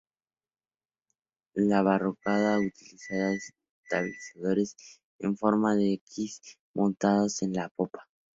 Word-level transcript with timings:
El 1.53 1.69
Barracuda 1.69 2.57
utilizará 2.57 3.33
estabilizadores 3.33 4.75
en 5.19 5.37
forma 5.37 5.75
de 5.75 5.93
X 5.93 6.41
montados 6.73 7.43
en 7.43 7.53
la 7.53 7.69
popa. 7.69 8.07